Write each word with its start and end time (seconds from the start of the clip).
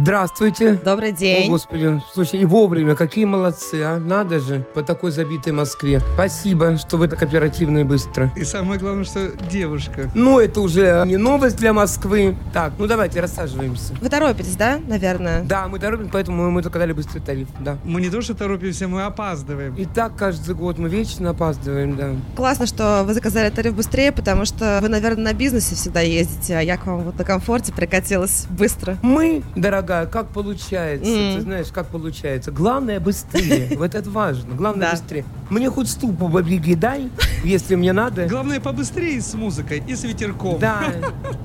Здравствуйте. 0.00 0.74
Добрый 0.84 1.10
О, 1.10 1.12
день. 1.12 1.50
Господи, 1.50 2.02
слушай, 2.12 2.40
и 2.40 2.44
вовремя, 2.44 2.94
какие 2.94 3.24
молодцы, 3.24 3.82
а? 3.82 3.98
Надо 3.98 4.40
же, 4.40 4.66
по 4.74 4.82
такой 4.82 5.10
забитой 5.10 5.54
Москве. 5.54 6.00
Спасибо, 6.14 6.76
что 6.76 6.98
вы 6.98 7.08
так 7.08 7.22
оперативно 7.22 7.78
и 7.78 7.84
быстро. 7.84 8.30
И 8.36 8.44
самое 8.44 8.78
главное, 8.78 9.04
что 9.04 9.32
девушка. 9.50 10.10
Ну, 10.14 10.38
это 10.38 10.60
уже 10.60 11.02
не 11.06 11.16
новость 11.16 11.56
для 11.56 11.72
Москвы. 11.72 12.36
Так, 12.52 12.74
ну 12.78 12.86
давайте 12.86 13.20
рассаживаемся. 13.20 13.94
Вы 14.00 14.08
торопитесь, 14.10 14.56
да, 14.56 14.78
наверное? 14.86 15.42
Да, 15.44 15.66
мы 15.66 15.78
торопим, 15.78 16.10
поэтому 16.12 16.50
мы 16.50 16.62
заказали 16.62 16.92
быстрый 16.92 17.20
тариф, 17.20 17.48
да. 17.60 17.78
Мы 17.82 18.02
не 18.02 18.10
то 18.10 18.20
что 18.20 18.34
торопимся, 18.34 18.88
мы 18.88 19.02
опаздываем. 19.02 19.74
И 19.76 19.86
так 19.86 20.14
каждый 20.14 20.54
год 20.54 20.78
мы 20.78 20.90
вечно 20.90 21.30
опаздываем, 21.30 21.96
да. 21.96 22.10
Классно, 22.36 22.66
что 22.66 23.02
вы 23.06 23.14
заказали 23.14 23.48
тариф 23.48 23.74
быстрее, 23.74 24.12
потому 24.12 24.44
что 24.44 24.78
вы, 24.82 24.88
наверное, 24.88 25.24
на 25.24 25.32
бизнесе 25.32 25.74
всегда 25.74 26.00
ездите, 26.00 26.58
а 26.58 26.60
я 26.60 26.76
к 26.76 26.84
вам 26.84 27.00
вот 27.00 27.18
на 27.18 27.24
комфорте 27.24 27.72
прикатилась 27.72 28.46
быстро. 28.50 28.98
Мы, 29.00 29.42
дорогая, 29.86 30.06
как 30.06 30.28
получается, 30.28 31.08
М. 31.10 31.36
ты 31.36 31.40
знаешь, 31.42 31.66
как 31.72 31.86
получается. 31.86 32.50
Главное 32.50 33.00
быстрее, 33.00 33.68
вот 33.76 33.94
это 33.94 34.10
важно, 34.10 34.54
главное 34.54 34.90
быстрее. 34.90 35.24
Мне 35.48 35.70
хоть 35.70 35.88
ступу 35.88 36.28
дай, 36.74 37.08
если 37.44 37.76
мне 37.76 37.92
надо. 37.92 38.26
Главное 38.28 38.60
побыстрее 38.60 39.20
с 39.20 39.34
музыкой 39.34 39.82
и 39.86 39.94
с 39.94 40.04
ветерком. 40.04 40.58
Да, 40.58 40.92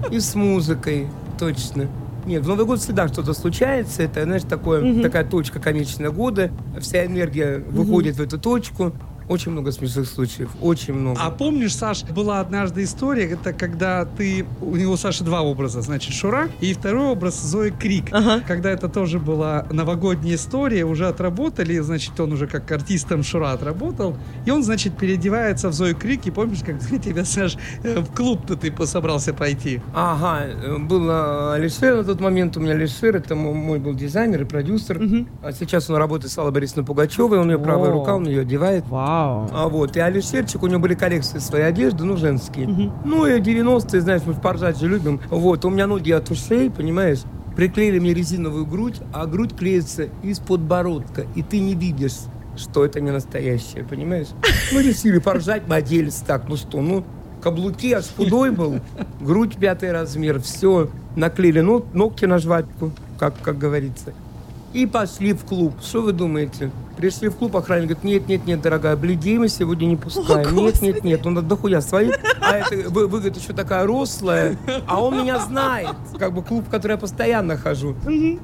и 0.09 0.19
с 0.19 0.35
музыкой, 0.35 1.07
точно. 1.39 1.87
Нет, 2.25 2.43
в 2.43 2.47
Новый 2.47 2.65
год 2.65 2.79
всегда 2.79 3.07
что-то 3.07 3.33
случается. 3.33 4.03
Это, 4.03 4.23
знаешь, 4.23 4.43
такое, 4.43 5.01
такая 5.01 5.23
точка 5.25 5.59
конечного 5.59 6.11
года. 6.13 6.51
Вся 6.79 7.05
энергия 7.05 7.57
выходит 7.57 8.17
в 8.17 8.21
эту 8.21 8.37
точку. 8.39 8.93
Очень 9.31 9.53
много 9.53 9.71
смешных 9.71 10.09
случаев, 10.09 10.49
очень 10.61 10.93
много. 10.93 11.17
А 11.21 11.31
помнишь, 11.31 11.73
Саш, 11.73 12.03
была 12.03 12.41
однажды 12.41 12.83
история, 12.83 13.29
это 13.31 13.53
когда 13.53 14.03
ты... 14.03 14.45
У 14.59 14.75
него, 14.75 14.97
Саши, 14.97 15.23
два 15.23 15.41
образа. 15.41 15.81
Значит, 15.81 16.13
Шура 16.13 16.49
и 16.59 16.73
второй 16.73 17.05
образ 17.05 17.41
Зои 17.41 17.69
Крик. 17.69 18.07
Ага. 18.11 18.43
Когда 18.45 18.69
это 18.71 18.89
тоже 18.89 19.19
была 19.19 19.65
новогодняя 19.71 20.35
история, 20.35 20.83
уже 20.83 21.07
отработали, 21.07 21.79
значит, 21.79 22.19
он 22.19 22.33
уже 22.33 22.45
как 22.45 22.69
артистом 22.73 23.23
Шура 23.23 23.53
отработал, 23.53 24.17
и 24.45 24.51
он, 24.51 24.63
значит, 24.63 24.97
переодевается 24.97 25.69
в 25.69 25.73
Зою 25.73 25.95
Крик, 25.95 26.27
и 26.27 26.31
помнишь, 26.31 26.59
как 26.65 26.81
тебя, 27.01 27.23
Саш, 27.23 27.55
э, 27.83 28.01
в 28.01 28.13
клуб-то 28.13 28.57
ты 28.57 28.73
собрался 28.85 29.33
пойти? 29.33 29.79
Ага, 29.95 30.45
э, 30.45 30.77
был 30.77 31.09
э, 31.09 31.53
Алишер 31.53 31.95
на 31.95 32.03
тот 32.03 32.19
момент, 32.19 32.57
у 32.57 32.59
меня 32.59 32.73
Алишер, 32.73 33.15
это 33.15 33.35
мо- 33.35 33.53
мой 33.53 33.79
был 33.79 33.93
дизайнер 33.93 34.41
и 34.41 34.45
продюсер. 34.45 34.99
А 35.41 35.53
сейчас 35.53 35.89
он 35.89 35.95
работает 35.95 36.33
с 36.33 36.37
Аллой 36.37 36.51
Борисовной 36.51 36.85
Пугачевой, 36.85 37.39
он 37.39 37.49
ее 37.49 37.59
правая 37.59 37.91
рука, 37.91 38.15
он 38.15 38.27
ее 38.27 38.41
одевает. 38.41 38.83
Вау. 38.89 39.20
А 39.51 39.67
вот, 39.67 39.97
и 39.97 39.99
Алишерчик, 39.99 40.63
у 40.63 40.67
него 40.67 40.79
были 40.79 40.95
коллекции 40.95 41.39
своей 41.39 41.65
одежды, 41.65 42.03
ну, 42.03 42.17
женские. 42.17 42.67
Ну, 43.05 43.25
и 43.25 43.39
90-е, 43.39 44.01
знаешь, 44.01 44.21
мы 44.25 44.33
поржать 44.33 44.79
же 44.79 44.87
любим. 44.87 45.19
Вот, 45.29 45.65
у 45.65 45.69
меня 45.69 45.87
ноги 45.87 46.11
от 46.11 46.29
ушей, 46.29 46.69
понимаешь? 46.69 47.19
Приклеили 47.55 47.99
мне 47.99 48.13
резиновую 48.13 48.65
грудь, 48.65 49.01
а 49.13 49.25
грудь 49.25 49.55
клеится 49.55 50.07
из 50.23 50.39
подбородка, 50.39 51.25
и 51.35 51.43
ты 51.43 51.59
не 51.59 51.75
видишь, 51.75 52.17
что 52.55 52.85
это 52.85 53.01
не 53.01 53.11
настоящее, 53.11 53.83
понимаешь? 53.83 54.27
Ну, 54.71 54.79
решили 54.79 55.19
поржать, 55.19 55.63
мы 55.67 55.75
оделись 55.75 56.15
так, 56.25 56.47
ну 56.47 56.55
что, 56.55 56.81
ну, 56.81 57.03
каблуки, 57.41 57.91
аж 57.91 58.05
худой 58.15 58.51
был, 58.51 58.79
грудь 59.19 59.57
пятый 59.57 59.91
размер, 59.91 60.39
все, 60.41 60.89
наклеили 61.15 61.59
ну, 61.59 61.85
ногти 61.93 62.25
на 62.25 62.37
жвачку, 62.37 62.91
как, 63.19 63.33
как 63.41 63.57
говорится. 63.57 64.13
И 64.73 64.85
пошли 64.85 65.33
в 65.33 65.43
клуб. 65.43 65.73
Что 65.81 66.01
вы 66.01 66.13
думаете? 66.13 66.71
Пришли 66.95 67.29
в 67.29 67.35
клуб, 67.35 67.55
охранник 67.57 67.89
говорит, 67.89 68.03
нет, 68.03 68.27
нет, 68.27 68.45
нет, 68.45 68.61
дорогая, 68.61 68.95
бледей 68.95 69.37
мы 69.37 69.49
сегодня 69.49 69.85
не 69.85 69.95
пускаем. 69.95 70.55
нет, 70.55 70.81
нет, 70.81 71.03
нет, 71.03 71.25
он 71.25 71.45
дохуя 71.47 71.81
своих. 71.81 72.17
А 72.39 72.57
это, 72.57 72.89
вы, 72.89 73.07
вы, 73.07 73.19
говорит, 73.19 73.37
еще 73.37 73.53
такая 73.53 73.85
рослая, 73.85 74.57
а 74.87 75.01
он 75.01 75.17
меня 75.17 75.39
знает. 75.39 75.95
Как 76.17 76.33
бы 76.33 76.43
клуб, 76.43 76.67
в 76.67 76.69
который 76.69 76.93
я 76.93 76.97
постоянно 76.97 77.57
хожу. 77.57 77.95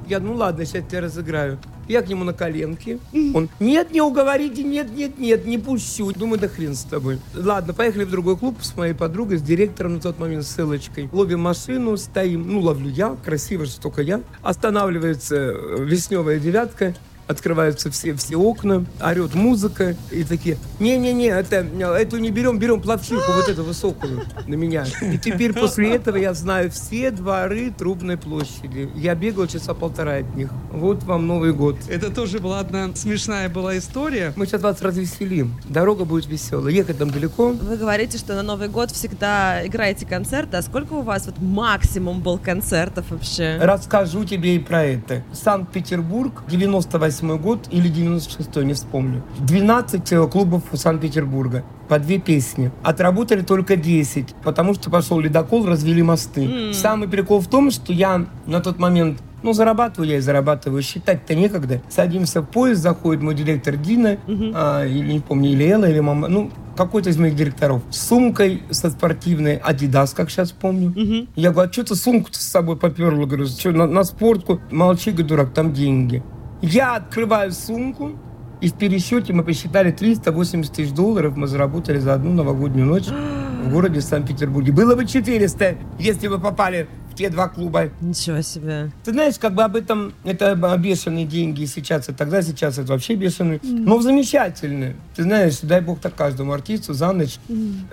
Я, 0.06 0.18
ну 0.18 0.34
ладно, 0.34 0.64
сейчас 0.64 0.84
тебя 0.86 1.02
разыграю. 1.02 1.58
Я 1.88 2.02
к 2.02 2.08
нему 2.08 2.24
на 2.24 2.32
коленке. 2.32 2.98
Он, 3.34 3.48
нет, 3.60 3.90
не 3.92 4.00
уговорите, 4.00 4.62
нет, 4.62 4.94
нет, 4.94 5.18
нет, 5.18 5.46
не 5.46 5.58
пущу. 5.58 6.12
Думаю, 6.12 6.38
да 6.38 6.48
хрен 6.48 6.74
с 6.74 6.84
тобой. 6.84 7.18
Ладно, 7.34 7.72
поехали 7.74 8.04
в 8.04 8.10
другой 8.10 8.36
клуб 8.36 8.58
с 8.60 8.76
моей 8.76 8.94
подругой, 8.94 9.38
с 9.38 9.42
директором 9.42 9.94
на 9.94 10.00
тот 10.00 10.18
момент, 10.18 10.44
ссылочкой. 10.44 11.08
Ловим 11.12 11.40
машину, 11.40 11.96
стоим, 11.96 12.46
ну, 12.46 12.60
ловлю 12.60 12.90
я, 12.90 13.16
красиво 13.24 13.64
же 13.64 13.78
только 13.80 14.02
я. 14.02 14.20
Останавливается 14.42 15.36
э, 15.36 15.84
вишневая 15.84 16.38
девятка, 16.38 16.94
открываются 17.28 17.90
все, 17.90 18.14
все 18.14 18.36
окна, 18.36 18.84
орет 19.00 19.34
музыка, 19.34 19.94
и 20.10 20.24
такие, 20.24 20.56
не-не-не, 20.80 21.26
это, 21.28 21.56
эту 21.56 22.18
не 22.18 22.30
берем, 22.30 22.58
берем 22.58 22.80
плавчиху, 22.80 23.32
вот 23.32 23.48
эту 23.48 23.62
высокую 23.62 24.24
на 24.46 24.54
меня. 24.54 24.86
И 25.02 25.18
теперь 25.18 25.52
после 25.52 25.94
этого 25.94 26.16
я 26.16 26.34
знаю 26.34 26.70
все 26.70 27.10
дворы 27.10 27.70
Трубной 27.70 28.16
площади. 28.16 28.90
Я 28.94 29.14
бегал 29.14 29.46
часа 29.46 29.74
полтора 29.74 30.16
от 30.16 30.34
них. 30.34 30.50
Вот 30.72 31.02
вам 31.04 31.26
Новый 31.26 31.52
год. 31.52 31.76
Это 31.88 32.10
тоже 32.10 32.38
была 32.38 32.60
одна 32.60 32.90
смешная 32.94 33.48
была 33.48 33.76
история. 33.76 34.32
Мы 34.36 34.46
сейчас 34.46 34.62
вас 34.62 34.80
развеселим. 34.80 35.54
Дорога 35.68 36.04
будет 36.04 36.26
веселая. 36.26 36.72
Ехать 36.72 36.98
там 36.98 37.10
далеко. 37.10 37.48
Вы 37.52 37.76
говорите, 37.76 38.18
что 38.18 38.34
на 38.34 38.42
Новый 38.42 38.68
год 38.68 38.90
всегда 38.90 39.66
играете 39.66 40.06
концерты, 40.06 40.56
а 40.56 40.62
сколько 40.62 40.94
у 40.94 41.02
вас 41.02 41.26
вот 41.26 41.38
максимум 41.38 42.20
был 42.20 42.38
концертов 42.38 43.06
вообще? 43.10 43.58
Расскажу 43.60 44.24
тебе 44.24 44.56
и 44.56 44.58
про 44.58 44.84
это. 44.84 45.22
Санкт-Петербург, 45.32 46.42
98 46.48 47.17
год 47.22 47.68
или 47.70 47.88
96 47.88 48.56
не 48.56 48.74
вспомню. 48.74 49.22
12 49.40 50.12
э, 50.12 50.26
клубов 50.28 50.62
Санкт-Петербурга. 50.72 51.64
По 51.88 51.98
две 51.98 52.18
песни. 52.18 52.70
Отработали 52.82 53.42
только 53.42 53.76
10, 53.76 54.34
потому 54.44 54.74
что 54.74 54.90
пошел 54.90 55.20
ледокол, 55.20 55.66
развели 55.66 56.02
мосты. 56.02 56.72
Самый 56.74 57.08
прикол 57.08 57.40
в 57.40 57.48
том, 57.48 57.70
что 57.70 57.92
я 57.92 58.26
на 58.46 58.60
тот 58.60 58.78
момент 58.78 59.20
ну, 59.42 59.52
зарабатываю 59.52 60.10
я 60.10 60.16
и 60.16 60.20
зарабатываю. 60.20 60.82
Считать-то 60.82 61.34
некогда. 61.34 61.80
Садимся 61.88 62.42
в 62.42 62.46
поезд, 62.46 62.82
заходит 62.82 63.22
мой 63.22 63.34
директор 63.34 63.76
Дина, 63.76 64.18
а, 64.54 64.84
или 64.84 65.12
не 65.12 65.20
помню, 65.20 65.50
или 65.50 65.64
Элла, 65.64 65.84
или 65.86 66.00
мама, 66.00 66.28
ну, 66.28 66.50
какой-то 66.76 67.10
из 67.10 67.18
моих 67.18 67.36
директоров. 67.36 67.82
С 67.90 68.08
сумкой 68.08 68.62
со 68.70 68.90
спортивной 68.90 69.56
Adidas, 69.56 70.14
как 70.14 70.30
сейчас 70.30 70.52
помню. 70.52 71.26
Я 71.36 71.52
говорю, 71.52 71.70
а 71.70 71.72
что 71.72 71.84
ты 71.84 71.94
сумку-то 71.94 72.38
с 72.38 72.46
собой 72.46 72.76
поперла? 72.76 73.26
Говорю, 73.26 73.46
что, 73.46 73.70
на, 73.72 73.86
на 73.86 74.04
спортку? 74.04 74.60
Молчи, 74.70 75.10
говорю, 75.10 75.28
дурак, 75.28 75.52
там 75.52 75.72
деньги. 75.72 76.22
Я 76.62 76.96
открываю 76.96 77.52
сумку, 77.52 78.12
и 78.60 78.68
в 78.68 78.74
пересчете 78.74 79.32
мы 79.32 79.44
посчитали 79.44 79.92
380 79.92 80.72
тысяч 80.72 80.92
долларов 80.92 81.36
мы 81.36 81.46
заработали 81.46 81.98
за 81.98 82.14
одну 82.14 82.32
новогоднюю 82.32 82.86
ночь 82.86 83.06
в 83.06 83.70
городе 83.70 84.00
Санкт-Петербурге. 84.00 84.72
Было 84.72 84.96
бы 84.96 85.06
400, 85.06 85.76
если 85.98 86.26
бы 86.26 86.40
попали 86.40 86.88
в 87.12 87.14
те 87.14 87.30
два 87.30 87.48
клуба. 87.48 87.90
Ничего 88.00 88.40
себе. 88.42 88.90
Ты 89.04 89.12
знаешь, 89.12 89.38
как 89.38 89.54
бы 89.54 89.62
об 89.62 89.76
этом, 89.76 90.12
это 90.24 90.54
бешеные 90.78 91.26
деньги 91.26 91.64
сейчас, 91.64 92.08
и 92.08 92.12
тогда 92.12 92.42
сейчас 92.42 92.78
это 92.78 92.92
вообще 92.92 93.14
бешеные. 93.14 93.60
Но 93.62 94.00
замечательно. 94.00 94.94
Ты 95.14 95.22
знаешь, 95.22 95.58
дай 95.62 95.80
бог 95.80 96.00
так 96.00 96.14
каждому 96.16 96.52
артисту 96.52 96.92
за 96.92 97.12
ночь 97.12 97.38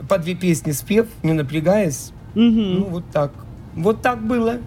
по 0.09 0.17
две 0.17 0.33
песни 0.33 0.71
спев, 0.71 1.07
не 1.21 1.33
напрягаясь. 1.33 2.11
Ну, 2.33 2.85
вот 2.85 3.03
так. 3.11 3.31
Вот 3.75 4.01
так 4.01 4.25
было, 4.25 4.57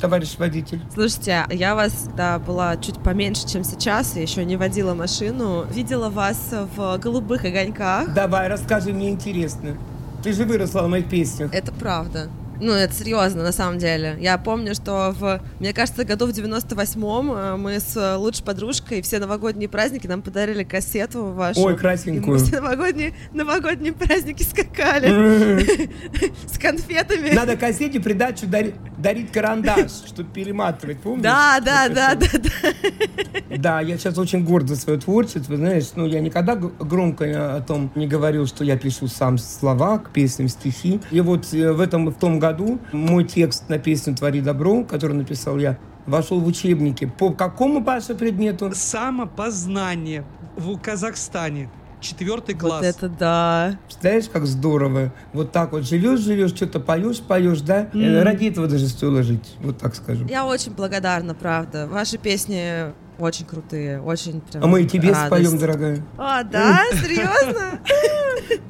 товарищ 0.00 0.36
водитель. 0.38 0.80
Слушайте, 0.92 1.44
я 1.50 1.74
вас, 1.74 2.08
да, 2.16 2.38
была 2.38 2.76
чуть 2.76 2.98
поменьше, 2.98 3.46
чем 3.48 3.64
сейчас, 3.64 4.16
и 4.16 4.22
еще 4.22 4.44
не 4.44 4.56
водила 4.56 4.94
машину. 4.94 5.64
Видела 5.72 6.08
вас 6.10 6.38
в 6.76 6.98
голубых 6.98 7.44
огоньках. 7.44 8.12
Давай, 8.14 8.48
расскажи, 8.48 8.92
мне 8.92 9.10
интересно. 9.10 9.76
Ты 10.22 10.32
же 10.32 10.44
выросла 10.44 10.82
на 10.82 10.88
моих 10.88 11.08
песнях. 11.08 11.52
Это 11.54 11.72
правда. 11.72 12.28
Ну, 12.58 12.72
это 12.72 12.94
серьезно, 12.94 13.42
на 13.42 13.52
самом 13.52 13.78
деле. 13.78 14.16
Я 14.18 14.38
помню, 14.38 14.74
что 14.74 15.14
в, 15.18 15.42
мне 15.60 15.74
кажется, 15.74 16.04
году 16.04 16.24
в 16.26 16.30
98-м 16.30 17.30
э, 17.30 17.56
мы 17.56 17.78
с 17.78 18.16
лучшей 18.16 18.44
подружкой 18.44 19.02
все 19.02 19.18
новогодние 19.18 19.68
праздники 19.68 20.06
нам 20.06 20.22
подарили 20.22 20.64
кассету 20.64 21.26
вашу. 21.32 21.60
Ой, 21.60 21.72
И 21.72 21.74
мы 21.74 21.78
красненькую. 21.78 22.38
все 22.38 22.60
новогодние, 22.62 23.12
новогодние 23.34 23.92
праздники 23.92 24.42
скакали 24.42 25.08
с 26.50 26.56
конфетами. 26.58 27.34
Надо 27.34 27.58
кассете 27.58 28.00
придачу 28.00 28.46
дари- 28.46 28.74
дарить 28.98 29.32
карандаш, 29.32 29.90
чтобы 30.06 30.30
перематывать, 30.30 31.00
помнишь? 31.00 31.22
Да, 31.22 31.60
да, 31.60 31.88
да, 31.88 32.14
да, 32.14 32.28
да. 32.38 33.56
Да, 33.56 33.80
я 33.80 33.96
сейчас 33.96 34.18
очень 34.18 34.44
горд 34.44 34.68
за 34.68 34.76
свое 34.76 34.98
творчество, 34.98 35.56
знаешь, 35.56 35.90
ну, 35.94 36.06
я 36.06 36.20
никогда 36.20 36.56
громко 36.56 37.56
о 37.56 37.60
том 37.60 37.90
не 37.94 38.06
говорил, 38.06 38.46
что 38.46 38.64
я 38.64 38.76
пишу 38.76 39.08
сам 39.08 39.38
слова 39.38 39.98
к 39.98 40.10
песням, 40.10 40.48
стихи. 40.48 41.00
И 41.10 41.20
вот 41.20 41.52
э, 41.52 41.72
в 41.72 41.80
этом, 41.80 42.08
в 42.08 42.14
том 42.14 42.38
году 42.38 42.78
мой 42.92 43.24
текст 43.24 43.68
на 43.68 43.78
песню 43.78 44.14
«Твори 44.14 44.40
добро», 44.40 44.84
который 44.84 45.16
написал 45.16 45.58
я, 45.58 45.78
вошел 46.06 46.40
в 46.40 46.46
учебники. 46.46 47.06
По 47.06 47.30
какому, 47.30 47.84
Паша, 47.84 48.14
предмету? 48.14 48.70
Самопознание 48.74 50.24
в 50.56 50.78
Казахстане. 50.78 51.68
Четвертый 52.08 52.54
класс. 52.54 52.80
Вот 52.80 52.84
это 52.86 53.08
да. 53.08 53.78
Представляешь, 53.86 54.28
как 54.28 54.46
здорово. 54.46 55.12
Вот 55.32 55.52
так 55.52 55.72
вот 55.72 55.84
живешь, 55.84 56.20
живешь, 56.20 56.50
что-то 56.50 56.80
поешь, 56.80 57.20
поешь, 57.20 57.60
да? 57.60 57.88
Э, 57.94 58.22
Ради 58.22 58.46
этого 58.46 58.66
даже 58.68 58.86
стоило 58.88 59.22
жить, 59.22 59.56
вот 59.60 59.78
так 59.78 59.94
скажу. 59.94 60.26
Я 60.28 60.46
очень 60.46 60.72
благодарна, 60.72 61.34
правда. 61.34 61.86
Ваши 61.86 62.18
песни 62.18 62.92
очень 63.18 63.46
крутые, 63.46 64.00
очень 64.00 64.40
прям 64.42 64.62
А 64.64 64.66
мы 64.66 64.82
и 64.82 64.86
тебе 64.86 65.10
радость. 65.10 65.26
споем, 65.26 65.58
дорогая. 65.58 66.04
А, 66.18 66.42
да? 66.42 66.82
Серьезно? 66.92 67.80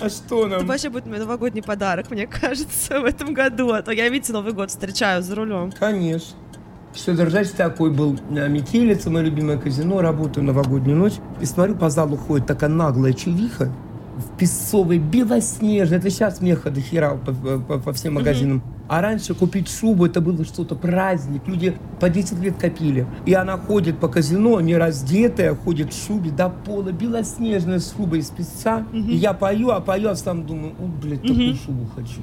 А 0.01 0.09
что 0.09 0.47
Это 0.47 0.59
нам? 0.59 0.67
вообще 0.67 0.89
будет 0.89 1.07
мой 1.07 1.19
новогодний 1.19 1.63
подарок, 1.63 2.11
мне 2.11 2.27
кажется, 2.27 3.01
в 3.01 3.05
этом 3.05 3.35
году. 3.35 3.73
А 3.73 3.83
то 3.83 3.91
я, 3.91 4.09
видите, 4.09 4.33
Новый 4.33 4.53
год 4.53 4.71
встречаю 4.71 5.23
за 5.23 5.35
рулем. 5.35 5.73
Конечно. 5.73 6.37
Что 6.97 7.15
держать 7.15 7.53
такой 7.53 7.91
был 7.91 8.19
э, 8.31 8.49
метелица, 8.49 9.11
мое 9.11 9.25
любимое 9.25 9.59
казино, 9.59 10.01
работаю 10.01 10.47
новогоднюю 10.47 10.97
ночь. 10.97 11.15
И 11.43 11.45
смотрю, 11.45 11.75
по 11.75 11.91
залу 11.91 12.17
ходит 12.17 12.47
такая 12.47 12.71
наглая 12.71 13.13
чувиха 13.13 13.71
в 14.17 14.39
песовой, 14.39 14.99
белоснежной. 14.99 15.99
Это 15.99 16.09
сейчас 16.09 16.41
меха 16.41 16.71
до 16.71 16.81
хера 16.81 17.17
по, 17.17 17.33
по, 17.33 17.79
по 17.79 17.93
всем 17.93 18.15
магазинам. 18.15 18.63
А 18.89 19.03
раньше 19.03 19.35
купить 19.35 19.69
шубу, 19.69 20.07
это 20.07 20.23
было 20.23 20.43
что-то 20.47 20.75
праздник. 20.75 21.43
Люди 21.47 21.77
по 22.01 22.09
10 22.09 22.39
лет 22.41 22.57
копили. 22.57 23.07
И 23.27 23.35
она 23.35 23.59
ходит 23.59 23.99
по 23.99 24.09
казино, 24.09 24.61
не 24.63 24.77
раздетая, 24.77 25.55
ходит 25.55 25.93
в 25.93 26.07
шубе 26.07 26.31
до 26.31 26.49
пола, 26.49 26.93
белоснежная 26.93 27.81
шуба 27.81 28.17
из 28.17 28.31
песца. 28.31 28.87
И 28.95 29.17
я 29.17 29.35
пою, 29.35 29.69
а 29.71 29.81
пою, 29.81 30.09
а 30.09 30.17
сам 30.17 30.47
думаю, 30.47 30.73
о, 30.81 30.87
блядь, 30.87 31.21
такую 31.21 31.55
шубу 31.57 31.87
хочу. 31.95 32.23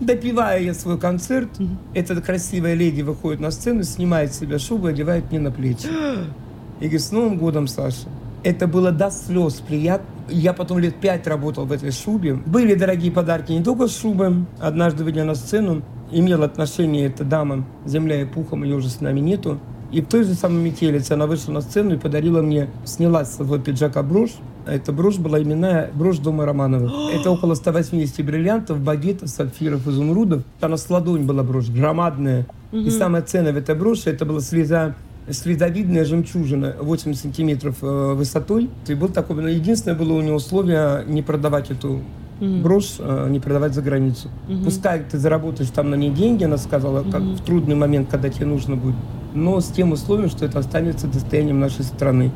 Допиваю 0.00 0.64
я 0.64 0.72
свой 0.72 0.98
концерт, 0.98 1.50
эта 1.92 2.18
красивая 2.22 2.72
леди 2.72 3.02
выходит 3.02 3.38
на 3.38 3.50
сцену, 3.50 3.82
снимает 3.82 4.32
с 4.32 4.38
себя 4.38 4.58
шубу 4.58 4.88
и 4.88 4.92
одевает 4.92 5.30
мне 5.30 5.38
на 5.38 5.50
плечи. 5.50 5.86
И 6.80 6.84
говорит, 6.84 7.02
с 7.02 7.12
Новым 7.12 7.36
годом, 7.36 7.68
Саша. 7.68 8.08
Это 8.42 8.66
было 8.66 8.90
до 8.90 9.10
слез 9.10 9.60
приятно. 9.60 10.06
Я 10.30 10.54
потом 10.54 10.78
лет 10.78 10.94
пять 10.94 11.26
работал 11.26 11.66
в 11.66 11.72
этой 11.72 11.90
шубе. 11.90 12.34
Были 12.34 12.74
дорогие 12.74 13.12
подарки 13.12 13.52
не 13.52 13.62
только 13.62 13.86
шубы. 13.88 14.46
Однажды, 14.58 15.04
выйдя 15.04 15.24
на 15.24 15.34
сцену, 15.34 15.82
имела 16.10 16.46
отношение 16.46 17.08
эта 17.08 17.22
дама, 17.22 17.66
земля 17.84 18.22
и 18.22 18.24
пухом, 18.24 18.64
ее 18.64 18.76
уже 18.76 18.88
с 18.88 19.02
нами 19.02 19.20
нету. 19.20 19.60
И 19.92 20.00
в 20.00 20.06
той 20.06 20.24
же 20.24 20.32
самой 20.32 20.62
метелице 20.62 21.12
она 21.12 21.26
вышла 21.26 21.52
на 21.52 21.60
сцену 21.60 21.96
и 21.96 21.98
подарила 21.98 22.40
мне, 22.40 22.70
сняла 22.86 23.26
с 23.26 23.36
своего 23.36 23.58
пиджака 23.58 24.02
брошь. 24.02 24.36
Эта 24.66 24.92
брошь 24.92 25.16
была 25.16 25.42
именная 25.42 25.90
брошь 25.94 26.18
дома 26.18 26.44
Романовых. 26.44 26.92
Это 27.14 27.30
около 27.30 27.54
180 27.54 28.24
бриллиантов, 28.24 28.80
багетов, 28.80 29.28
сапфиров, 29.28 29.86
изумрудов. 29.86 30.42
Она 30.60 30.76
с 30.76 30.88
ладонь 30.90 31.24
была 31.24 31.42
брошь, 31.42 31.68
громадная. 31.68 32.46
И 32.72 32.90
самое 32.90 33.24
ценное 33.24 33.52
в 33.52 33.56
этой 33.56 33.74
броши, 33.74 34.10
это 34.10 34.24
была 34.24 34.40
слеза 34.40 34.94
следовидная 35.28 36.04
жемчужина 36.04 36.76
8 36.80 37.14
сантиметров 37.14 37.76
э, 37.82 38.14
высотой. 38.14 38.70
И 38.86 38.94
был 38.94 39.08
такой, 39.08 39.42
но 39.42 39.48
единственное 39.48 39.96
было 39.96 40.12
у 40.12 40.20
него 40.20 40.36
условие 40.36 41.04
не 41.06 41.22
продавать 41.22 41.70
эту 41.70 42.00
брошь, 42.40 42.96
э, 42.98 43.28
не 43.28 43.40
продавать 43.40 43.74
за 43.74 43.82
границу. 43.82 44.28
Пускай 44.64 45.02
ты 45.02 45.18
заработаешь 45.18 45.70
там 45.70 45.90
на 45.90 45.94
ней 45.94 46.10
деньги, 46.10 46.44
она 46.44 46.56
сказала, 46.56 47.02
как 47.02 47.22
в 47.22 47.44
трудный 47.44 47.74
момент, 47.74 48.08
когда 48.10 48.28
тебе 48.28 48.46
нужно 48.46 48.76
будет, 48.76 48.96
но 49.34 49.60
с 49.60 49.68
тем 49.68 49.92
условием, 49.92 50.30
что 50.30 50.44
это 50.44 50.58
останется 50.58 51.06
достоянием 51.06 51.60
нашей 51.60 51.84
страны. 51.84 52.32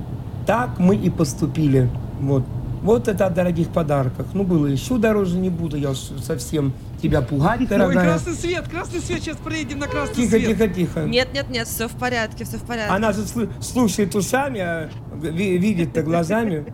Так 0.47 0.79
мы 0.79 0.97
и 0.97 1.11
поступили. 1.11 1.89
Вот. 2.27 2.45
Вот 2.83 3.09
это 3.09 3.25
о 3.27 3.31
дорогих 3.31 3.69
подарках. 3.69 4.27
Ну, 4.35 4.45
было 4.45 4.67
еще 4.67 4.99
дороже, 4.99 5.39
не 5.39 5.49
буду 5.49 5.77
я 5.79 5.91
уж 5.93 5.99
совсем 5.99 6.75
тебя 7.03 7.23
пугать, 7.23 7.61
Ой, 7.61 7.67
дорогая. 7.67 8.05
красный 8.05 8.35
свет, 8.35 8.69
красный 8.69 9.01
свет, 9.01 9.23
сейчас 9.23 9.37
проедем 9.39 9.79
на 9.79 9.87
красный 9.87 10.15
Тихо, 10.17 10.37
свет. 10.37 10.47
тихо, 10.59 10.69
тихо. 10.69 11.01
Нет, 11.05 11.29
нет, 11.33 11.49
нет, 11.49 11.67
все 11.67 11.89
в 11.89 11.93
порядке, 11.93 12.45
все 12.45 12.59
в 12.59 12.63
порядке. 12.63 12.93
Она 12.93 13.13
же 13.13 13.23
слушает 13.63 14.15
ушами, 14.15 14.61
а 14.61 14.91
ви- 15.19 15.57
видит-то 15.57 16.03
глазами. 16.03 16.67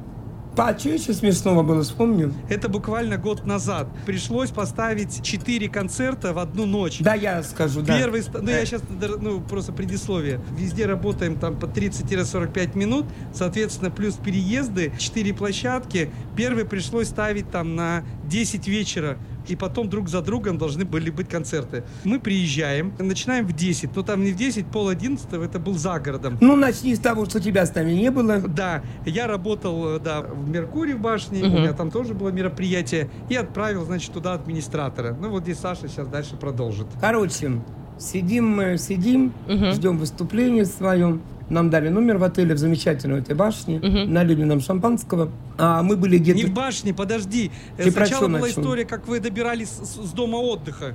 Еще 0.57 1.15
смешного 1.15 1.63
было, 1.63 1.83
вспомню? 1.83 2.35
Это 2.49 2.69
буквально 2.69 3.17
год 3.17 3.47
назад. 3.47 3.89
Пришлось 4.05 4.51
поставить 4.51 5.23
четыре 5.23 5.69
концерта 5.69 6.33
в 6.33 6.39
одну 6.39 6.67
ночь. 6.67 6.99
Да, 7.01 7.15
я 7.15 7.43
скажу, 7.43 7.81
да. 7.83 7.97
Первый, 7.97 8.23
ну 8.33 8.51
я 8.51 8.65
сейчас, 8.67 8.83
ну 9.21 9.41
просто 9.41 9.73
предисловие. 9.73 10.41
Везде 10.59 10.87
работаем 10.87 11.39
там 11.39 11.59
по 11.59 11.67
30-45 11.67 12.77
минут, 12.77 13.07
соответственно, 13.33 13.91
плюс 13.91 14.15
переезды, 14.15 14.93
4 14.99 15.35
площадки. 15.35 16.11
Первый 16.37 16.65
пришлось 16.65 17.09
ставить 17.09 17.51
там 17.51 17.75
на 17.75 18.05
10 18.31 18.67
вечера. 18.69 19.19
И 19.49 19.57
потом 19.57 19.89
друг 19.91 20.09
за 20.09 20.23
другом 20.23 20.57
должны 20.59 20.85
были 20.85 21.11
быть 21.11 21.29
концерты. 21.29 21.83
Мы 22.05 22.21
приезжаем, 22.21 22.93
начинаем 22.99 23.47
в 23.47 23.53
10, 23.53 23.95
но 23.97 24.03
там 24.03 24.23
не 24.25 24.33
в 24.33 24.37
10, 24.37 24.67
пол 24.67 24.89
11, 24.89 25.33
это 25.33 25.59
был 25.59 25.75
за 25.77 25.99
городом. 25.99 26.39
Ну, 26.41 26.57
начни 26.57 26.95
с 26.95 27.01
того, 27.01 27.27
что 27.27 27.41
тебя 27.41 27.67
с 27.67 27.75
нами 27.75 27.93
не 27.93 28.11
было. 28.11 28.39
Да, 28.41 28.83
я 29.05 29.27
работал, 29.27 29.97
э, 29.97 30.01
да, 30.01 30.21
в 30.23 30.49
Меркурии 30.49 30.93
в 30.95 31.01
башне, 31.01 31.43
у 31.43 31.47
Мгм. 31.47 31.57
меня 31.57 31.73
там 31.73 31.91
тоже 31.91 32.15
было 32.15 32.29
мероприятие, 32.31 33.11
и 33.29 33.35
отправил, 33.35 33.85
значит, 33.85 34.13
туда 34.13 34.35
администратора. 34.35 35.17
Ну 35.21 35.31
вот 35.31 35.43
здесь 35.43 35.59
Саша 35.59 35.89
сейчас 35.89 36.07
дальше 36.07 36.37
продолжит. 36.37 36.87
Короче, 37.01 37.61
сидим 37.99 38.47
мы, 38.49 38.79
сидим, 38.79 39.33
Мгм. 39.49 39.73
ждем 39.73 39.99
выступления 39.99 40.65
своем. 40.65 41.21
Нам 41.51 41.69
дали 41.69 41.89
номер 41.89 42.17
в 42.19 42.25
отеле 42.25 42.55
в 42.55 42.59
замечательной 42.59 43.19
этой 43.19 43.35
башне, 43.35 43.79
Мгм. 43.81 44.13
налили 44.13 44.45
нам 44.45 44.61
шампанского. 44.61 45.31
А 45.59 45.83
мы 45.83 45.97
были 45.97 46.17
Не 46.17 46.23
где-то... 46.33 46.47
в 46.51 46.55
башне, 46.55 46.95
подожди. 46.95 47.51
Э, 47.77 47.85
Ты 47.85 47.91
Сначала 47.91 48.29
была 48.29 48.39
начал? 48.39 48.63
история, 48.63 48.85
как 48.85 49.09
вы 49.09 49.19
добирались 49.21 49.69
с, 49.69 49.97
с 50.09 50.13
дома 50.13 50.37
отдыха. 50.37 50.95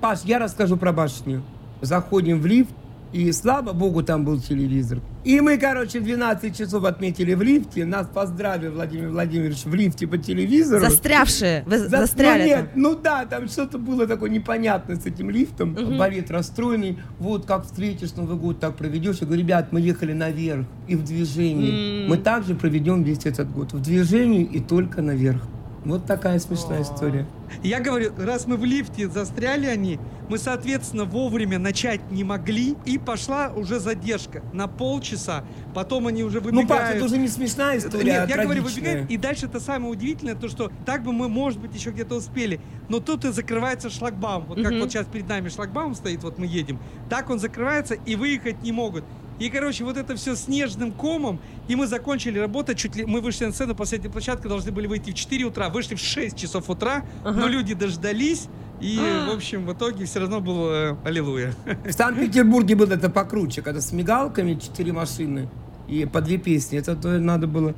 Паш, 0.00 0.20
я 0.24 0.38
расскажу 0.38 0.76
про 0.76 0.92
башню. 0.92 1.42
Заходим 1.80 2.40
в 2.40 2.46
лифт, 2.46 2.70
и 3.12 3.30
слава 3.32 3.72
богу, 3.72 4.02
там 4.04 4.24
был 4.24 4.40
телевизор. 4.40 5.00
И 5.24 5.40
мы, 5.40 5.56
короче, 5.56 6.00
12 6.00 6.56
часов 6.56 6.84
отметили 6.84 7.34
в 7.34 7.42
лифте. 7.42 7.84
Нас 7.84 8.08
поздравил 8.12 8.72
Владимир 8.72 9.08
Владимирович 9.10 9.64
в 9.64 9.72
лифте 9.74 10.06
по 10.08 10.18
телевизору. 10.18 10.80
Застрявшие, 10.80 11.62
вы 11.66 11.78
За- 11.78 11.88
застряли 11.88 12.42
ну, 12.42 12.48
там. 12.50 12.58
нет, 12.64 12.70
ну 12.74 12.96
да, 12.96 13.24
там 13.26 13.46
что-то 13.48 13.78
было 13.78 14.06
такое 14.08 14.30
непонятное 14.30 14.96
с 14.96 15.06
этим 15.06 15.30
лифтом. 15.30 15.70
Мгм. 15.70 15.96
Балет 15.96 16.30
расстроенный. 16.30 16.98
Вот 17.20 17.46
как 17.46 17.66
встретишь 17.66 18.14
Новый 18.16 18.36
год, 18.36 18.58
так 18.58 18.76
проведешь. 18.76 19.18
Я 19.20 19.26
говорю, 19.26 19.42
ребят, 19.42 19.72
мы 19.72 19.80
ехали 19.80 20.12
наверх 20.12 20.66
и 20.88 20.96
в 20.96 21.04
движении. 21.04 22.02
М. 22.04 22.08
Мы 22.10 22.16
также 22.16 22.54
проведем 22.54 23.02
весь 23.04 23.24
этот 23.24 23.50
год. 23.52 23.72
В 23.72 23.80
движении 23.80 24.42
и 24.42 24.58
только 24.60 25.02
наверх. 25.02 25.42
Вот 25.84 26.06
такая 26.06 26.38
смешная 26.38 26.82
история. 26.82 27.26
Я 27.62 27.80
говорю, 27.80 28.12
раз 28.16 28.46
мы 28.46 28.56
в 28.56 28.64
лифте 28.64 29.08
застряли 29.08 29.66
они, 29.66 29.98
мы, 30.28 30.38
соответственно, 30.38 31.04
вовремя 31.04 31.58
начать 31.58 32.00
не 32.10 32.22
могли, 32.24 32.76
и 32.86 32.98
пошла 32.98 33.48
уже 33.54 33.80
задержка 33.80 34.42
на 34.52 34.68
полчаса. 34.68 35.44
Потом 35.74 36.06
они 36.06 36.22
уже 36.22 36.38
выбегают. 36.40 36.70
Ну, 36.70 36.76
Паш, 36.76 36.94
это 36.94 37.04
уже 37.04 37.18
не 37.18 37.28
смешная 37.28 37.78
история, 37.78 38.04
Нет, 38.04 38.24
а 38.26 38.28
я 38.30 38.42
говорю, 38.44 38.62
трагичная. 38.62 38.84
выбегает, 38.84 39.10
и 39.10 39.16
дальше 39.16 39.46
это 39.46 39.58
самое 39.60 39.92
удивительное, 39.92 40.36
то 40.36 40.48
что 40.48 40.70
так 40.86 41.02
бы 41.02 41.12
мы, 41.12 41.28
может 41.28 41.58
быть, 41.60 41.74
еще 41.74 41.90
где-то 41.90 42.14
успели, 42.14 42.60
но 42.88 43.00
тут 43.00 43.24
и 43.24 43.32
закрывается 43.32 43.90
шлагбаум, 43.90 44.44
вот 44.46 44.62
как 44.62 44.70
Мгм. 44.72 44.80
вот 44.82 44.92
сейчас 44.92 45.06
перед 45.06 45.28
нами 45.28 45.48
шлагбаум 45.48 45.94
стоит, 45.96 46.22
вот 46.22 46.38
мы 46.38 46.46
едем, 46.46 46.78
так 47.10 47.28
он 47.28 47.38
закрывается, 47.40 47.94
и 47.94 48.14
выехать 48.14 48.62
не 48.62 48.70
могут. 48.72 49.04
И, 49.38 49.48
короче, 49.48 49.84
вот 49.84 49.96
это 49.96 50.14
все 50.16 50.36
снежным 50.36 50.92
комом, 50.92 51.38
и 51.68 51.74
мы 51.74 51.86
закончили 51.86 52.38
работать, 52.38 52.78
чуть 52.78 52.94
ли, 52.96 53.04
мы 53.04 53.20
вышли 53.20 53.46
на 53.46 53.52
сцену, 53.52 53.74
последняя 53.74 54.10
площадка, 54.10 54.48
должны 54.48 54.70
были 54.72 54.86
выйти 54.86 55.10
в 55.10 55.14
4 55.14 55.44
утра, 55.44 55.68
вышли 55.68 55.94
в 55.94 56.00
6 56.00 56.36
часов 56.36 56.68
утра, 56.70 57.04
Ага. 57.24 57.40
но 57.40 57.48
люди 57.48 57.74
дождались, 57.74 58.48
и, 58.80 58.98
в 59.28 59.34
общем, 59.34 59.64
в 59.64 59.72
итоге 59.72 60.04
все 60.04 60.20
равно 60.20 60.40
было 60.40 60.72
э, 60.72 60.96
аллилуйя. 61.04 61.54
В 61.84 61.92
Санкт-Петербурге 61.92 62.74
было 62.74 62.92
это 62.92 63.08
покруче, 63.10 63.62
когда 63.62 63.80
с 63.80 63.92
мигалками 63.92 64.54
четыре 64.54 64.92
машины 64.92 65.48
и 65.88 66.04
по 66.04 66.20
две 66.20 66.36
песни. 66.36 66.78
Это 66.78 66.96
то 66.96 67.08
надо 67.18 67.46
было... 67.46 67.74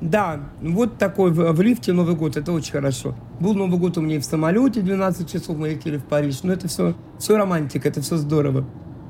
Да, 0.00 0.40
вот 0.60 0.98
такой 0.98 1.30
в, 1.30 1.52
в 1.52 1.60
лифте 1.62 1.92
Новый 1.92 2.14
год, 2.14 2.36
это 2.36 2.52
очень 2.52 2.72
хорошо. 2.72 3.14
Был 3.40 3.54
Новый 3.54 3.78
год 3.78 3.96
у 3.96 4.02
меня 4.02 4.16
и 4.16 4.18
в 4.18 4.24
самолете, 4.24 4.82
12 4.82 5.30
часов 5.30 5.56
мы 5.56 5.70
летели 5.70 5.96
в 5.96 6.04
Париж. 6.04 6.42
Но 6.42 6.52
это 6.52 6.68
все, 6.68 6.94
все 7.18 7.36
романтика, 7.36 7.88
это 7.88 8.02
все 8.02 8.16
здорово. 8.16 8.66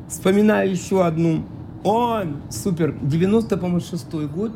Вспоминаю 0.09 0.71
еще 0.71 1.05
одну. 1.05 1.45
О, 1.87 2.25
супер, 2.51 2.97
90, 3.01 3.57
по-моему, 3.57 3.79
шестой 3.79 4.27
год. 4.27 4.51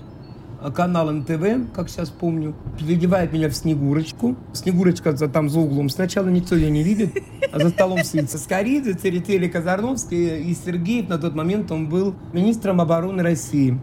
А 0.61 0.73
Канал 0.73 1.13
НТВ, 1.13 1.73
как 1.73 1.89
сейчас 1.89 2.11
помню, 2.11 2.57
переодевает 2.77 3.33
меня 3.33 3.49
в 3.49 3.55
Снегурочку. 3.55 4.35
Снегурочка 4.53 5.17
за, 5.17 5.29
там 5.29 5.49
за 5.49 5.61
углом. 5.61 5.89
Сначала 5.91 6.27
никто 6.27 6.57
ее 6.57 6.73
не 6.73 6.83
видит, 6.83 7.17
а 7.53 7.61
за 7.61 7.69
столом 7.69 8.03
сидит 8.03 8.33
Скоридзе, 8.33 8.95
Церетели 8.95 9.47
Казарновская 9.47 10.39
и 10.39 10.53
Сергеев. 10.55 11.09
На 11.09 11.19
тот 11.19 11.37
момент 11.37 11.71
он 11.71 11.89
был 11.89 12.17
министром 12.33 12.81
обороны 12.81 13.23
России. 13.23 13.81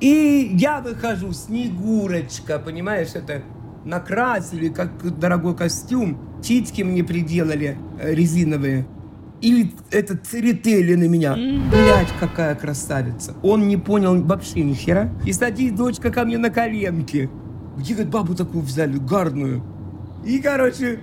И 0.00 0.52
я 0.54 0.80
выхожу, 0.80 1.32
Снегурочка, 1.32 2.60
понимаешь, 2.60 3.10
это 3.14 3.42
накрасили, 3.84 4.68
как 4.68 5.18
дорогой 5.18 5.56
костюм. 5.56 6.16
Титьки 6.44 6.82
мне 6.82 7.02
приделали 7.02 7.76
э, 7.98 8.14
резиновые. 8.14 8.86
И 9.40 9.72
этот 9.90 10.26
церетели 10.26 10.94
на 10.94 11.04
меня. 11.08 11.34
Блять, 11.34 12.08
какая 12.18 12.54
красавица. 12.54 13.34
Он 13.42 13.68
не 13.68 13.76
понял 13.76 14.20
вообще 14.24 14.62
ни 14.62 14.74
хера. 14.74 15.10
И 15.24 15.32
садись, 15.32 15.72
дочка, 15.72 16.10
ко 16.10 16.24
мне 16.24 16.38
на 16.38 16.50
коленки. 16.50 17.30
Где, 17.76 17.94
говорит, 17.94 18.12
бабу 18.12 18.34
такую 18.34 18.62
взяли, 18.64 18.98
гарную. 18.98 19.62
И, 20.24 20.40
короче, 20.40 20.98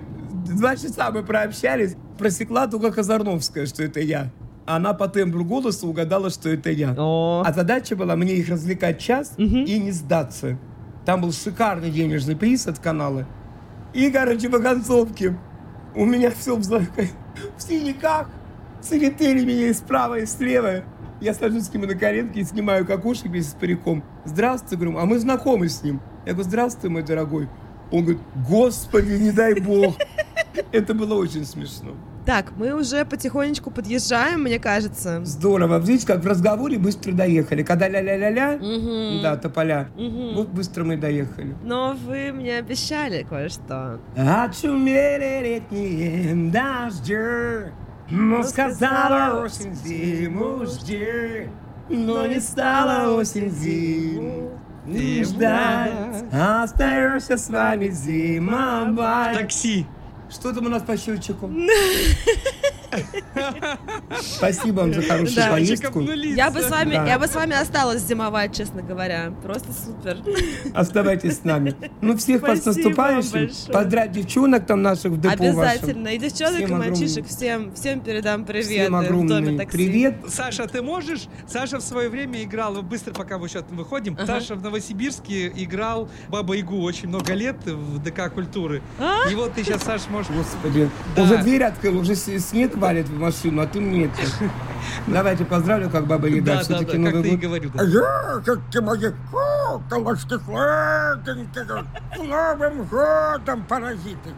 два 0.46 0.76
часа 0.76 1.10
мы 1.10 1.22
прообщались. 1.22 1.96
Просекла 2.18 2.66
только 2.66 2.90
Казарновская, 2.92 3.66
что 3.66 3.82
это 3.82 4.00
я. 4.00 4.30
Она 4.66 4.92
по 4.94 5.06
тембру 5.08 5.44
голоса 5.44 5.86
угадала, 5.86 6.28
что 6.28 6.48
это 6.50 6.70
я. 6.70 6.94
О, 6.98 7.42
А 7.46 7.52
задача 7.52 7.94
была 7.96 8.16
мне 8.16 8.34
их 8.34 8.48
развлекать 8.50 8.98
час 8.98 9.32
и 9.64 9.78
не 9.78 9.92
сдаться. 9.92 10.58
Там 11.06 11.20
был 11.22 11.32
шикарный 11.32 11.90
денежный 11.90 12.36
приз 12.36 12.66
от 12.66 12.78
канала. 12.80 13.26
И, 13.94 14.10
короче, 14.10 14.48
по 14.50 14.58
концовке 14.58 15.38
у 15.94 16.04
меня 16.04 16.30
все 16.30 16.56
в, 16.56 16.60
зла- 16.60 16.84
в 17.56 17.62
синяках. 17.62 18.28
Церетели 18.80 19.44
меня 19.44 19.68
и 19.68 19.72
справа, 19.72 20.18
и 20.18 20.26
слева. 20.26 20.84
Я 21.20 21.34
сажусь 21.34 21.68
к 21.68 21.74
нему 21.74 21.86
на 21.86 21.94
коленки 21.94 22.38
и 22.38 22.44
снимаю 22.44 22.84
кокошек 22.86 23.26
вместе 23.26 23.52
с 23.52 23.54
париком. 23.54 24.04
Здравствуй, 24.24 24.76
говорю, 24.76 24.98
а 24.98 25.06
мы 25.06 25.18
знакомы 25.18 25.68
с 25.68 25.82
ним. 25.82 26.00
Я 26.26 26.32
говорю, 26.32 26.48
здравствуй, 26.48 26.90
мой 26.90 27.02
дорогой. 27.02 27.48
Он 27.90 28.02
говорит, 28.02 28.22
господи, 28.48 29.12
не 29.12 29.32
дай 29.32 29.58
бог. 29.60 29.94
Это 30.72 30.92
было 30.92 31.14
очень 31.14 31.44
смешно. 31.44 31.94
Так, 32.26 32.46
мы 32.56 32.74
уже 32.74 33.04
потихонечку 33.04 33.70
подъезжаем, 33.70 34.42
мне 34.42 34.58
кажется. 34.58 35.24
Здорово. 35.24 35.78
Видите, 35.78 36.08
как 36.08 36.24
в 36.24 36.26
разговоре 36.26 36.76
быстро 36.76 37.12
доехали. 37.12 37.62
Когда 37.62 37.88
ля-ля-ля-ля, 37.88 38.58
Мгм. 38.60 39.22
да, 39.22 39.36
тополя, 39.36 39.88
Мгм. 39.96 40.34
вот 40.34 40.48
быстро 40.48 40.82
мы 40.82 40.96
доехали. 40.96 41.54
Но 41.62 41.94
вы 42.04 42.32
мне 42.32 42.58
обещали 42.58 43.22
кое-что. 43.28 44.00
Очумели 44.16 45.54
летние 45.54 46.50
дожди, 46.50 47.70
но 48.10 48.42
сказала 48.42 49.44
осень 49.44 49.74
зиму 49.74 50.66
жди, 50.66 51.48
но 51.88 52.26
не 52.26 52.40
стала 52.40 53.14
осень 53.16 53.50
зиму 53.50 54.50
не 54.84 55.22
ждать. 55.24 55.92
Остаешься 56.32 57.36
с 57.36 57.48
вами 57.50 57.88
зимовать. 57.88 59.38
Такси. 59.38 59.86
Что 60.30 60.52
там 60.52 60.66
у 60.66 60.68
нас 60.68 60.82
по 60.82 60.96
счетчику? 60.96 61.50
Спасибо 64.20 64.80
вам 64.80 64.94
за 64.94 65.02
хорошую 65.02 65.36
Да. 65.36 65.50
поездку. 65.50 66.00
Я 66.00 66.50
бы 66.50 66.60
с 66.62 66.70
вами, 66.70 66.94
Да. 66.94 67.06
я 67.06 67.18
бы 67.18 67.26
с 67.26 67.34
вами 67.34 67.54
осталась 67.60 68.02
зимовать, 68.02 68.54
честно 68.56 68.82
говоря. 68.82 69.32
Просто 69.42 69.68
супер. 69.72 70.18
Оставайтесь 70.74 71.38
с 71.38 71.44
нами. 71.44 71.74
Ну, 72.00 72.16
всех 72.16 72.42
вас 72.42 72.60
Спасибо 72.60 72.94
вам 72.94 73.16
наступающим. 73.16 73.72
Поздравь 73.72 74.12
девчонок 74.12 74.66
там 74.66 74.82
наших 74.82 75.12
в 75.12 75.20
депо 75.20 75.44
вашем. 75.52 75.60
Обязательно. 75.60 76.08
И 76.08 76.18
девчонок, 76.18 76.54
Всем 76.54 76.60
и 76.60 76.64
огромный- 76.64 76.88
мальчишек 76.90 77.26
всем, 77.26 77.74
всем 77.74 78.00
передам 78.00 78.44
привет 78.44 78.66
Всем 78.66 78.86
в 78.86 78.90
доме 78.92 79.06
огромный 79.06 79.66
привет. 79.66 80.14
Саша, 80.28 80.66
ты 80.66 80.82
можешь? 80.82 81.26
Саша 81.48 81.78
в 81.78 81.82
свое 81.82 82.08
время 82.08 82.42
играл, 82.42 82.82
быстро 82.82 83.12
пока 83.12 83.38
мы 83.38 83.48
сейчас 83.48 83.64
выходим, 83.70 84.14
Ага. 84.18 84.26
Саша 84.26 84.54
в 84.54 84.62
Новосибирске 84.62 85.52
играл 85.56 86.08
Баба 86.28 86.54
Ягу 86.54 86.80
очень 86.82 87.08
много 87.08 87.32
лет 87.34 87.56
в 87.66 87.98
ДК 88.02 88.30
культуры. 88.32 88.82
А? 88.98 89.28
И 89.30 89.34
вот 89.34 89.54
ты 89.54 89.64
сейчас, 89.64 89.82
Саш, 89.82 90.08
можешь... 90.08 90.30
Господи, 90.30 90.88
Да. 91.14 91.22
уже 91.22 91.38
дверь 91.38 91.62
открыл, 91.64 91.98
уже 91.98 92.14
с- 92.16 92.38
снег 92.40 92.75
валит 92.76 93.08
в 93.08 93.18
машину, 93.18 93.62
а 93.62 93.66
ты 93.66 93.80
мне 93.80 94.04
это. 94.06 94.22
Давайте 95.06 95.44
поздравлю, 95.44 95.90
как 95.90 96.06
баба 96.06 96.28
Яга, 96.28 96.46
Да, 96.46 96.52
да, 96.52 96.58
да, 96.58 96.64
все-таки 96.64 96.92
как 97.02 97.14
Новый 97.14 97.22
ты 97.22 97.28
и 97.30 97.36
говорил. 97.36 97.70
да. 97.74 97.80
А 97.80 97.84
я, 97.84 98.42
как 98.44 98.58
ты 98.70 98.80
мои 98.80 99.10
колочки 99.90 100.38
сладенькие, 100.44 101.64
с 102.14 102.18
Новым 102.18 102.84
годом, 102.84 103.64
паразиты. 103.68 104.30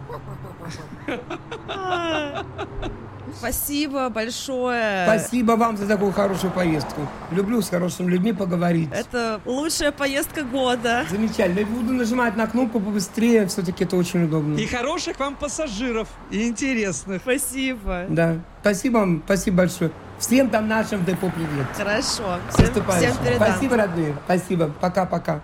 Спасибо 3.36 4.08
большое. 4.08 5.04
Спасибо 5.04 5.52
вам 5.52 5.76
за 5.76 5.86
такую 5.86 6.12
хорошую 6.12 6.52
поездку. 6.52 7.08
Люблю 7.30 7.60
с 7.62 7.68
хорошими 7.68 8.10
людьми 8.10 8.32
поговорить. 8.32 8.88
Это 8.92 9.40
лучшая 9.44 9.92
поездка 9.92 10.42
года. 10.42 11.04
Замечательно. 11.10 11.60
Я 11.60 11.66
буду 11.66 11.92
нажимать 11.92 12.36
на 12.36 12.46
кнопку 12.46 12.80
побыстрее, 12.80 13.46
все-таки 13.46 13.84
это 13.84 13.96
очень 13.96 14.24
удобно. 14.24 14.56
И 14.56 14.66
хороших 14.66 15.18
вам 15.18 15.36
пассажиров, 15.36 16.08
и 16.30 16.48
интересных. 16.48 17.22
Спасибо. 17.22 18.06
Да. 18.08 18.36
Спасибо 18.60 18.98
вам, 18.98 19.22
спасибо 19.24 19.58
большое. 19.58 19.90
Всем 20.18 20.50
там 20.50 20.66
нашим 20.66 21.04
депо 21.04 21.30
привет. 21.30 21.66
Хорошо. 21.76 22.38
Всем, 22.50 22.66
всем 22.66 23.16
передам. 23.24 23.48
Спасибо, 23.48 23.76
родные. 23.76 24.16
Спасибо. 24.26 24.70
Пока-пока. 24.80 25.42